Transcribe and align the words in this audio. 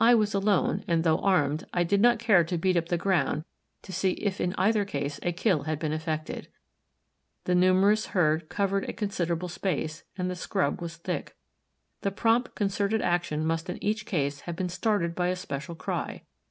I 0.00 0.14
was 0.14 0.32
alone, 0.32 0.82
and 0.88 1.04
though 1.04 1.18
armed, 1.18 1.66
I 1.74 1.84
did 1.84 2.00
not 2.00 2.18
care 2.18 2.42
to 2.42 2.56
beat 2.56 2.74
up 2.74 2.88
the 2.88 2.96
ground 2.96 3.44
to 3.82 3.92
see 3.92 4.12
if 4.12 4.40
in 4.40 4.54
either 4.56 4.86
case 4.86 5.20
a 5.22 5.30
kill 5.30 5.64
had 5.64 5.78
been 5.78 5.92
effected. 5.92 6.48
The 7.44 7.54
numerous 7.54 8.06
herd 8.16 8.48
covered 8.48 8.88
a 8.88 8.94
considerable 8.94 9.48
space, 9.50 10.04
and 10.16 10.30
the 10.30 10.36
scrub 10.36 10.80
was 10.80 10.96
thick. 10.96 11.36
The 12.00 12.10
prompt 12.10 12.54
concerted 12.54 13.02
action 13.02 13.44
must 13.44 13.68
in 13.68 13.76
each 13.84 14.06
case 14.06 14.40
have 14.40 14.56
been 14.56 14.70
started 14.70 15.14
by 15.14 15.28
a 15.28 15.36
special 15.36 15.74
cry. 15.74 16.22